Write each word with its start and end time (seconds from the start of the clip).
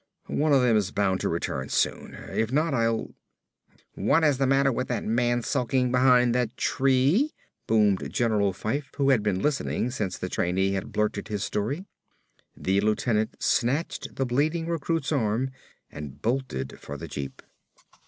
"One 0.25 0.51
of 0.51 0.63
them 0.63 0.75
is 0.77 0.89
bound 0.89 1.19
to 1.19 1.29
return 1.29 1.69
soon. 1.69 2.15
If 2.31 2.51
not, 2.51 2.73
I'll" 2.73 3.13
"What 3.93 4.23
is 4.23 4.39
the 4.39 4.47
matter 4.47 4.71
with 4.71 4.87
that 4.87 5.03
man 5.03 5.43
sulking 5.43 5.91
behind 5.91 6.33
that 6.33 6.57
tree?" 6.57 7.35
boomed 7.67 8.11
General 8.11 8.51
Fyfe 8.51 8.87
who 8.95 9.11
had 9.11 9.21
been 9.21 9.43
listening 9.43 9.91
since 9.91 10.17
the 10.17 10.27
trainee 10.27 10.71
had 10.71 10.91
blurted 10.91 11.27
his 11.27 11.43
story. 11.43 11.85
The 12.57 12.81
lieutenant 12.81 13.43
snatched 13.43 14.15
the 14.15 14.25
bleeding 14.25 14.65
recruit's 14.65 15.11
arm 15.11 15.51
and 15.91 16.19
bolted 16.19 16.79
for 16.79 16.97
the 16.97 17.07
jeep. 17.07 17.43